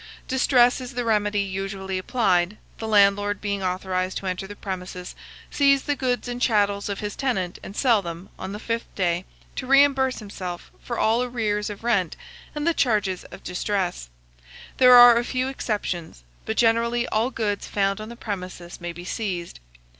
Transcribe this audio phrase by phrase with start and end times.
[0.27, 5.13] Distress is the remedy usually applied, the landlord being authorized to enter the premises,
[5.51, 9.25] seize the goods and chattels of his tenant, and sell them, on the fifth day,
[9.55, 12.15] to reimburse himself for all arrears of rent
[12.55, 14.09] and the charges of the distress.
[14.77, 19.05] There are a few exceptions; but, generally, all goods found on the premises may be
[19.05, 19.59] seized.